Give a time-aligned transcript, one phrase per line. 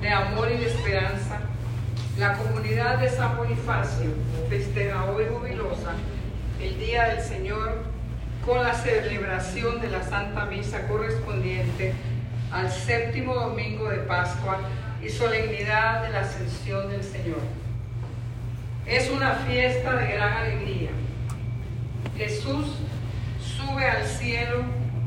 [0.00, 1.40] de amor y de esperanza,
[2.18, 4.10] la comunidad de San Bonifacio
[4.48, 5.92] festeja hoy jubilosa
[6.60, 7.84] el Día del Señor
[8.44, 11.94] con la celebración de la Santa Misa correspondiente
[12.52, 14.58] al séptimo domingo de Pascua
[15.02, 17.40] y solemnidad de la Ascensión del Señor.
[18.86, 20.90] Es una fiesta de gran alegría.
[22.16, 22.76] Jesús
[23.40, 24.62] sube al cielo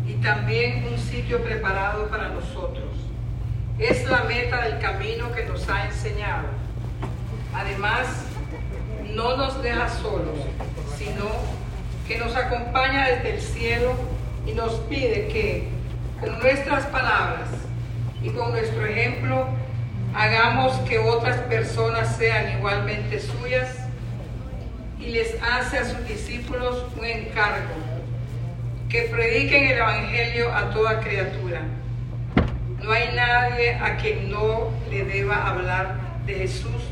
[0.07, 2.92] y también un sitio preparado para nosotros.
[3.79, 6.47] Es la meta del camino que nos ha enseñado.
[7.53, 8.07] Además,
[9.13, 10.38] no nos deja solos,
[10.97, 11.25] sino
[12.07, 13.93] que nos acompaña desde el cielo
[14.45, 15.69] y nos pide que
[16.19, 17.49] con nuestras palabras
[18.21, 19.47] y con nuestro ejemplo
[20.13, 23.69] hagamos que otras personas sean igualmente suyas
[24.99, 27.73] y les hace a sus discípulos un encargo,
[28.87, 31.61] que prediquen el Evangelio a toda criatura.
[32.84, 35.95] No hay nadie a quien no le deba hablar
[36.26, 36.84] de Jesús,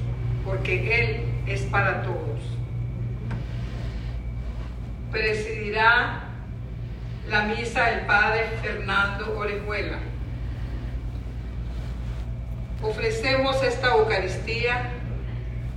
[0.46, 2.40] porque Él es para todos.
[5.12, 6.24] Presidirá
[7.28, 9.98] la misa el Padre Fernando Orejuela.
[12.82, 14.92] Ofrecemos esta Eucaristía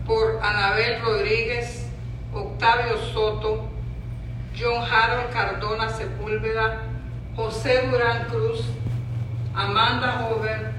[0.07, 1.89] por Anabel Rodríguez,
[2.33, 3.69] Octavio Soto,
[4.57, 6.83] John Harold Cardona Sepúlveda,
[7.35, 8.65] José Durán Cruz,
[9.55, 10.72] Amanda Hover,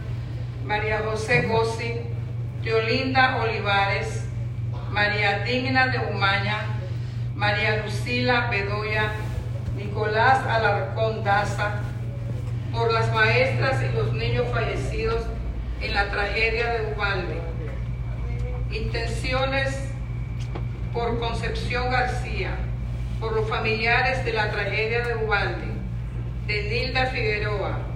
[0.66, 2.02] María José Gossi,
[2.62, 4.26] Teolinda Olivares,
[4.92, 6.58] María Digna de Umaña,
[7.36, 9.12] María Lucila Bedoya,
[9.78, 11.82] Nicolás Alarcón Daza,
[12.74, 15.26] por las maestras y los niños fallecidos
[15.80, 17.42] en la tragedia de Ubalde.
[18.72, 19.90] Intenciones
[20.94, 22.58] por Concepción García,
[23.22, 25.68] por los familiares de la tragedia de Ubalde,
[26.48, 27.95] de Nilda Figueroa,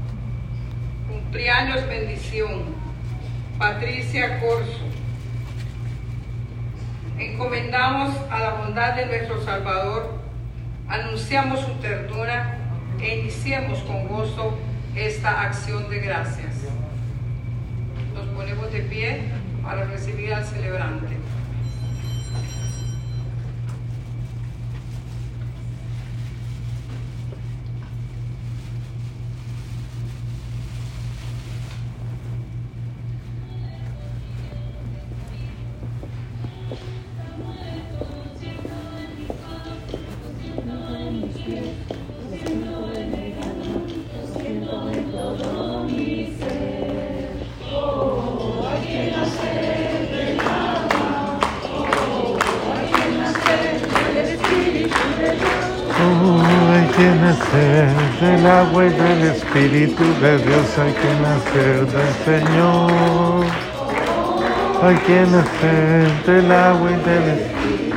[1.29, 2.73] cumpleaños bendición,
[3.59, 4.79] Patricia Corso.
[7.19, 10.17] Encomendamos a la bondad de nuestro Salvador,
[10.87, 12.57] anunciamos su ternura
[12.99, 14.57] e iniciemos con gozo
[14.95, 16.55] esta acción de gracias
[18.35, 19.21] ponemos de pie
[19.61, 21.18] para recibir al celebrante.
[57.09, 63.45] Del agua y del Espíritu de Dios hay que nacer del Señor.
[64.83, 67.95] Hay que nacer del agua y del Espíritu.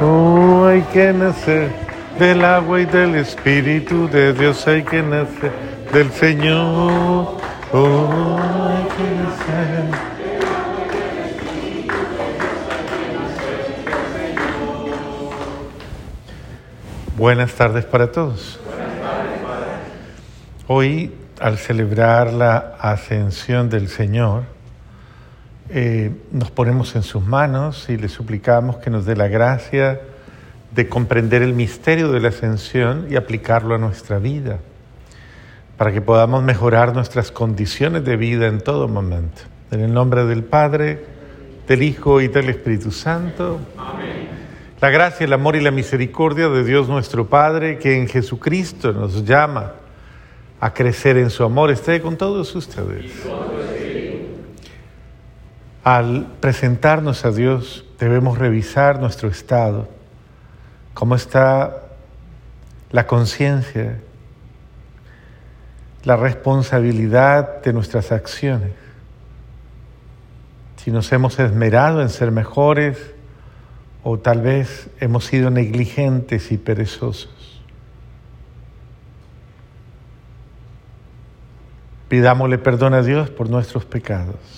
[0.00, 1.70] Oh, hay que nacer
[2.18, 7.36] del agua y del Espíritu de Dios, hay que nacer del Señor.
[17.16, 18.60] Buenas tardes para todos.
[20.66, 24.44] Hoy, al celebrar la ascensión del Señor,
[25.70, 30.00] eh, nos ponemos en sus manos y le suplicamos que nos dé la gracia
[30.74, 34.58] de comprender el misterio de la ascensión y aplicarlo a nuestra vida
[35.78, 39.42] para que podamos mejorar nuestras condiciones de vida en todo momento.
[39.70, 41.04] En el nombre del Padre,
[41.68, 43.60] del Hijo y del Espíritu Santo.
[43.78, 44.28] Amén.
[44.80, 49.24] La gracia, el amor y la misericordia de Dios nuestro Padre, que en Jesucristo nos
[49.24, 49.74] llama
[50.60, 53.12] a crecer en su amor, esté con todos ustedes.
[55.84, 59.88] Al presentarnos a Dios, debemos revisar nuestro estado,
[60.92, 61.84] cómo está
[62.90, 64.00] la conciencia,
[66.04, 68.72] la responsabilidad de nuestras acciones.
[70.76, 73.14] Si nos hemos esmerado en ser mejores
[74.02, 77.62] o tal vez hemos sido negligentes y perezosos.
[82.08, 84.57] Pidámosle perdón a Dios por nuestros pecados.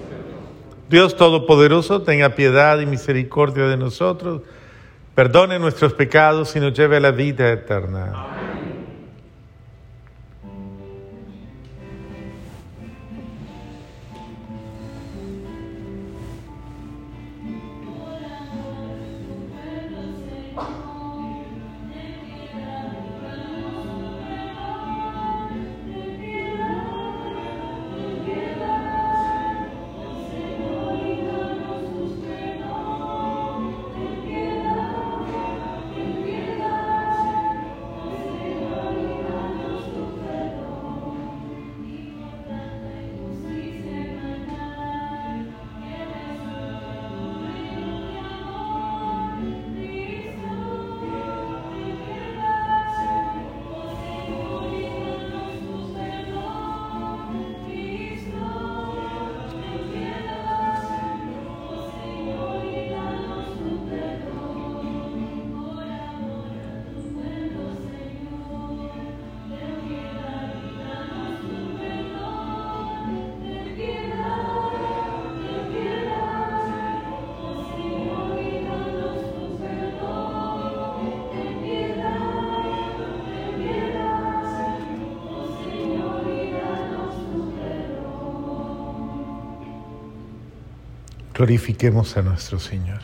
[0.91, 4.41] Dios Todopoderoso, tenga piedad y misericordia de nosotros,
[5.15, 8.40] perdone nuestros pecados y nos lleve a la vida eterna.
[91.41, 92.99] Glorifiquemos a nuestro Señor.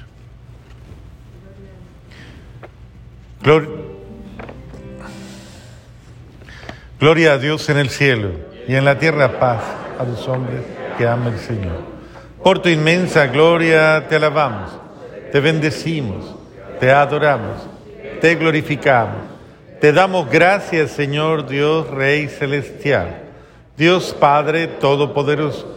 [6.99, 8.29] Gloria a Dios en el cielo
[8.67, 9.63] y en la tierra paz
[9.97, 10.61] a los hombres
[10.99, 11.81] que aman el Señor.
[12.43, 14.69] Por tu inmensa gloria te alabamos,
[15.31, 16.35] te bendecimos,
[16.79, 17.63] te adoramos,
[18.21, 19.17] te glorificamos.
[19.81, 23.19] Te damos gracias, Señor Dios, Rey Celestial,
[23.75, 25.76] Dios Padre Todopoderoso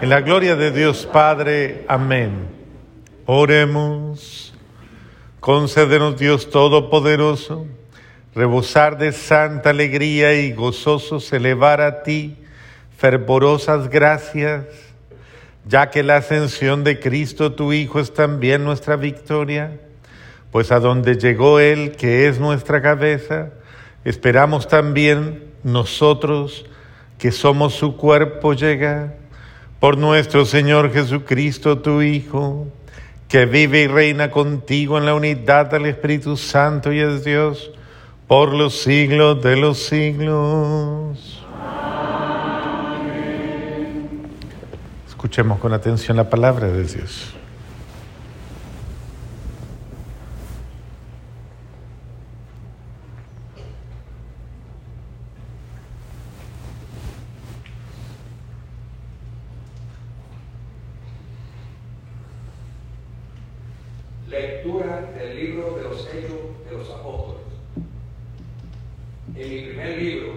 [0.00, 1.84] en la gloria de Dios Padre.
[1.88, 2.48] Amén.
[3.24, 4.52] Oremos.
[5.40, 7.66] Concédenos Dios Todopoderoso,
[8.34, 12.36] rebosar de santa alegría y gozosos elevar a ti
[12.96, 14.64] fervorosas gracias,
[15.66, 19.78] ya que la ascensión de Cristo tu Hijo es también nuestra victoria,
[20.50, 23.50] pues a donde llegó Él, que es nuestra cabeza,
[24.04, 26.66] esperamos también nosotros,
[27.18, 29.25] que somos su cuerpo, llegar
[29.80, 32.66] por nuestro Señor Jesucristo, tu Hijo,
[33.28, 37.70] que vive y reina contigo en la unidad del Espíritu Santo y es Dios
[38.26, 41.42] por los siglos de los siglos.
[45.08, 47.34] Escuchemos con atención la palabra de Dios.
[66.16, 66.30] Hechos
[66.70, 67.42] de los Apóstoles.
[69.34, 70.32] En mi primer libro,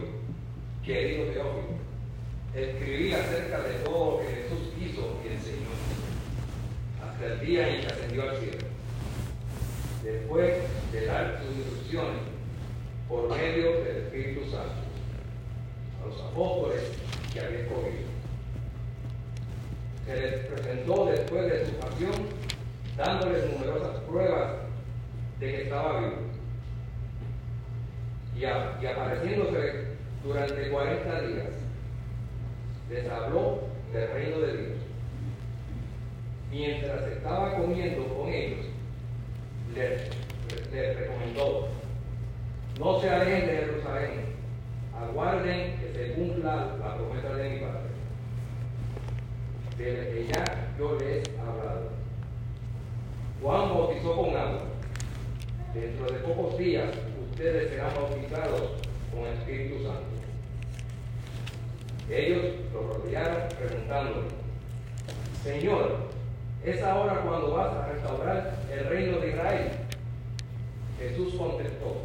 [0.84, 1.80] querido Teófilo,
[2.54, 5.70] escribí acerca de todo lo que Jesús hizo y enseñó,
[7.02, 8.68] hasta el día en que ascendió al cielo.
[10.04, 10.54] Después
[10.92, 12.22] de dar sus instrucciones
[13.08, 14.84] por medio del Espíritu Santo
[16.04, 16.92] a los apóstoles
[17.32, 18.10] que había escogido.
[20.06, 22.12] Se les presentó después de su pasión,
[22.98, 24.69] dándoles numerosas pruebas
[25.40, 26.16] de que estaba vivo.
[28.36, 29.88] Y, apareciéndose
[30.24, 31.48] durante 40 días,
[32.90, 34.78] les habló del reino de Dios.
[36.52, 38.66] Mientras estaba comiendo con ellos,
[39.76, 40.10] les,
[40.72, 41.68] les recomendó,
[42.80, 44.26] no se alejen de Jerusalén,
[44.98, 47.90] aguarden que se cumpla la promesa de mi Padre,
[49.78, 51.90] de la que ya yo les he hablado.
[53.42, 54.69] Juan bautizó con agua
[55.74, 56.90] Dentro de pocos días
[57.30, 58.72] ustedes serán bautizados
[59.14, 60.04] con el Espíritu Santo.
[62.10, 64.28] Ellos lo rodearon preguntándole,
[65.44, 65.98] Señor,
[66.66, 69.72] ¿es ahora cuando vas a restaurar el reino de Israel?
[70.98, 72.02] Jesús contestó,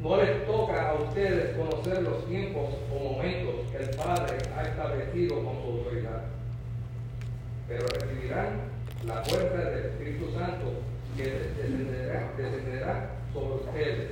[0.00, 5.44] no les toca a ustedes conocer los tiempos o momentos que el Padre ha establecido
[5.44, 6.22] con su autoridad,
[7.66, 8.60] pero recibirán
[9.04, 14.10] la fuerza del Espíritu Santo que descenderá, descenderá sobre ustedes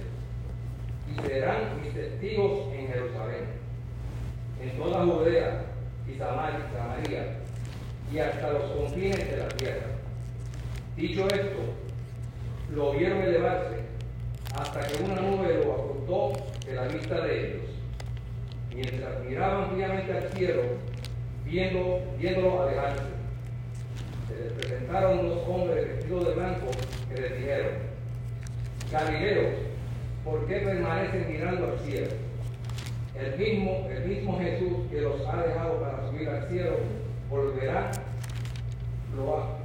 [1.11, 3.45] y serán mis testigos en Jerusalén,
[4.61, 5.65] en toda Judea
[6.07, 7.39] y Samaria
[8.13, 9.87] y hasta los confines de la tierra.
[10.97, 11.59] Dicho esto,
[12.71, 13.83] lo vieron elevarse
[14.55, 16.33] hasta que una nube lo ocultó
[16.67, 17.71] de la vista de ellos.
[18.75, 20.63] Mientras miraban fijamente al cielo,
[21.45, 23.03] viendo, viéndolo alejarse,
[24.33, 26.67] se les presentaron dos hombres vestidos de blanco
[27.09, 27.73] que les dijeron,
[28.91, 29.55] Galileos,
[30.25, 32.09] ¿por qué permanecen mirando al cielo?
[33.15, 36.77] El mismo, el mismo Jesús que los ha dejado para subir al cielo,
[37.31, 37.91] volverá
[39.17, 39.63] lo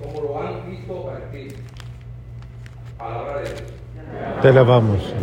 [0.00, 1.54] como lo han visto partir.
[2.96, 3.62] Palabra de Dios.
[4.40, 5.14] Te alabamos.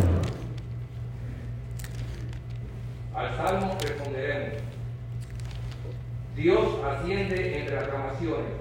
[3.14, 3.76] Al salmo.
[6.38, 8.52] Dios asciende entre aclamaciones.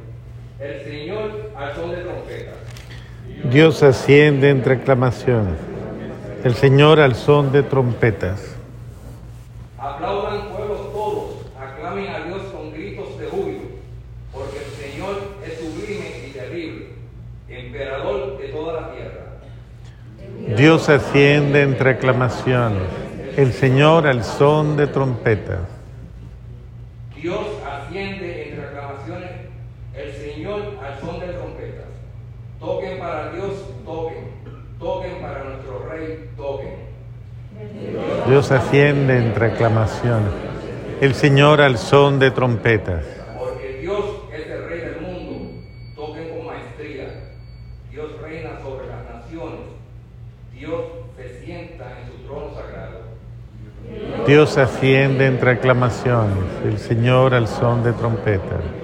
[0.59, 2.55] El Señor al son de trompetas.
[3.51, 5.53] Dios asciende entre aclamaciones.
[6.43, 8.55] El Señor al son de trompetas.
[9.77, 13.59] Aplaudan pueblos todos, aclamen a Dios con gritos de júbilo,
[14.33, 15.15] porque el Señor
[15.45, 16.85] es sublime y terrible,
[17.47, 20.57] emperador de toda la tierra.
[20.57, 22.81] Dios asciende entre aclamaciones.
[23.35, 25.77] El Señor al son de trompetas.
[27.21, 29.31] Dios asciende entre aclamaciones,
[29.95, 31.85] el Señor al son de trompetas.
[32.59, 33.53] Toquen para Dios,
[33.85, 34.31] toquen.
[34.79, 36.75] Toquen para nuestro Rey, toquen.
[38.27, 40.31] Dios asciende entre aclamaciones.
[41.01, 43.03] El Señor al son de trompetas.
[43.37, 45.61] Porque Dios es el Rey del mundo.
[45.95, 47.31] Toquen con maestría.
[47.91, 49.59] Dios reina sobre las naciones.
[50.53, 50.81] Dios
[51.17, 53.01] se sienta en su trono sagrado.
[54.25, 56.45] Dios asciende entre aclamaciones.
[56.65, 58.76] El Señor al son de trompetas.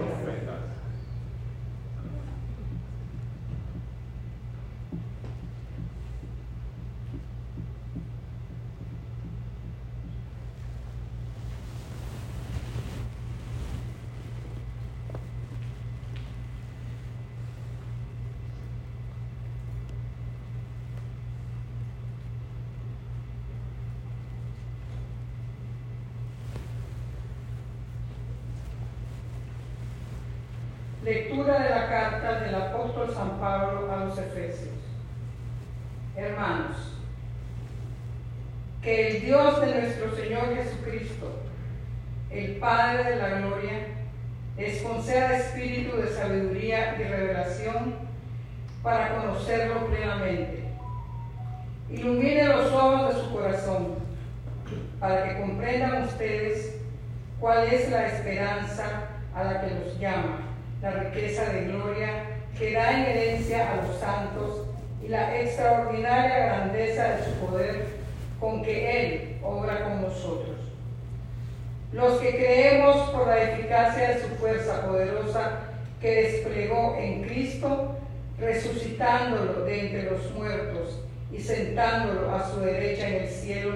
[31.04, 34.70] Lectura de la carta del apóstol San Pablo a los Efesios.
[36.16, 36.78] Hermanos,
[38.82, 41.42] que el Dios de nuestro Señor Jesucristo,
[42.30, 43.88] el Padre de la Gloria,
[44.58, 47.96] les conceda espíritu de sabiduría y revelación
[48.82, 50.64] para conocerlo plenamente.
[51.90, 53.96] Ilumine los ojos de su corazón
[55.02, 56.80] para que comprendan ustedes
[57.42, 58.86] cuál es la esperanza
[59.36, 60.53] a la que los llama
[60.84, 62.25] la riqueza de gloria
[62.60, 64.68] que da en herencia a los santos
[65.02, 67.86] y la extraordinaria grandeza de su poder
[68.38, 70.58] con que Él obra con nosotros.
[71.94, 75.60] Los que creemos por la eficacia de su fuerza poderosa
[76.02, 77.96] que desplegó en Cristo,
[78.38, 81.00] resucitándolo de entre los muertos
[81.32, 83.72] y sentándolo a su derecha en el cielo,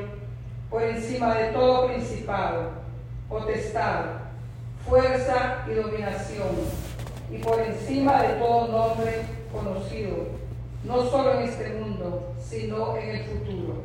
[0.69, 2.71] por encima de todo principado,
[3.29, 4.07] potestad,
[4.85, 6.86] fuerza y dominación
[7.31, 10.15] y por encima de todo nombre conocido,
[10.83, 13.81] no solo en este mundo, sino en el futuro.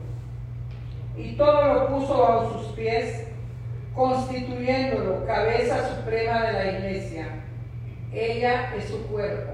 [1.17, 3.27] Y todo lo puso bajo sus pies,
[3.95, 7.27] constituyéndolo cabeza suprema de la iglesia.
[8.13, 9.53] Ella es su cuerpo,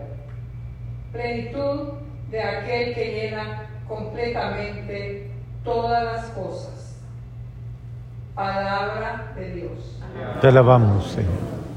[1.12, 1.92] plenitud
[2.30, 5.30] de aquel que llena completamente
[5.64, 7.00] todas las cosas.
[8.35, 10.00] Palabra de Dios.
[10.40, 11.67] Te alabamos, Señor.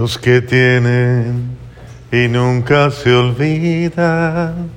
[0.00, 1.58] Los que tienen
[2.10, 4.70] y nunca se olvidan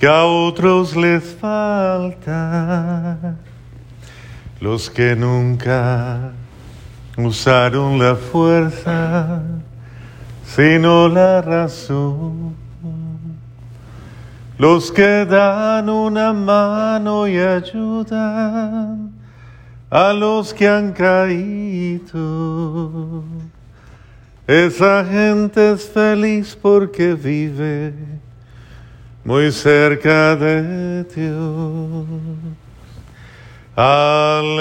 [0.00, 3.36] que a otros les falta.
[4.58, 6.32] los que nunca
[7.18, 9.42] usaron la fuerza,
[10.46, 12.54] sino la razón,
[14.56, 19.12] los que dan una mano y ayudan
[19.90, 22.22] a los que han caído.
[24.52, 27.94] Esa gente es feliz porque vive
[29.24, 32.04] muy cerca de Dios.
[33.74, 34.52] Aleluya,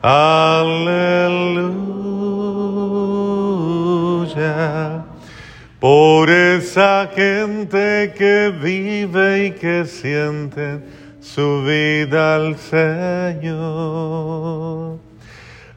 [0.00, 0.64] aleluya,
[5.80, 14.04] por esa gente que vive y que siente su vida al Señor.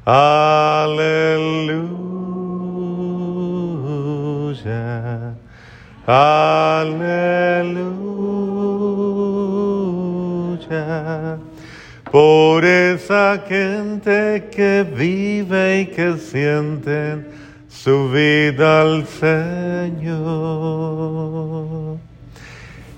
[0.05, 0.97] Aleluya,
[6.05, 6.97] aleluya,
[12.11, 17.25] por esa gente que vive y que siente
[17.69, 20.17] su vida al Señor.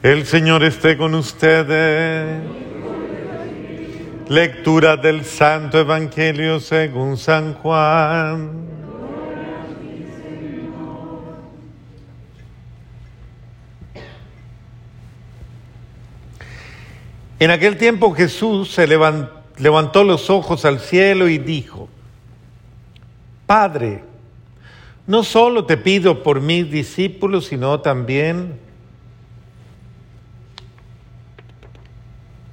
[0.01, 2.41] El Señor esté con ustedes.
[4.29, 8.50] Lectura del Santo Evangelio según San Juan.
[17.39, 21.89] En aquel tiempo Jesús se levantó los ojos al cielo y dijo,
[23.46, 24.05] Padre,
[25.07, 28.69] no solo te pido por mis discípulos, sino también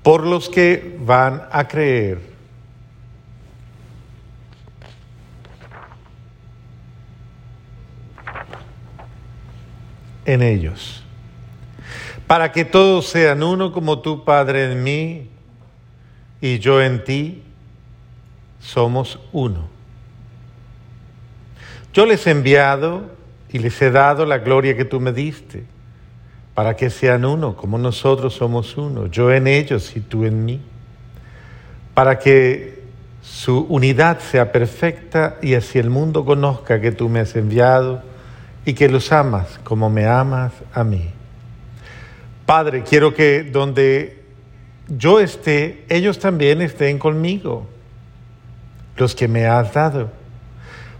[0.07, 2.37] por los que van a creer.
[10.25, 11.05] en ellos,
[12.27, 15.29] para que todos sean uno como tu Padre en mí
[16.41, 17.43] y yo en ti,
[18.61, 19.69] somos uno.
[21.93, 23.11] Yo les he enviado
[23.53, 25.65] y les he dado la gloria que tú me diste
[26.57, 30.59] para que sean uno, como nosotros somos uno, yo en ellos y tú en mí,
[31.93, 32.83] para que
[33.21, 38.03] su unidad sea perfecta y así el mundo conozca que tú me has enviado
[38.65, 41.11] y que los amas como me amas a mí.
[42.47, 44.25] Padre, quiero que donde
[44.89, 47.67] yo esté, ellos también estén conmigo,
[48.97, 50.11] los que me has dado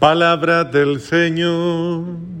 [0.00, 2.39] Palabra del Señor.